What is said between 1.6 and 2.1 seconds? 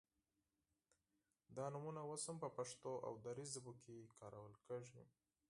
نومونه